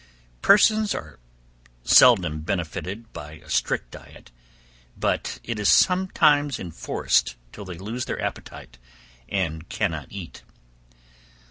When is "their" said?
8.05-8.19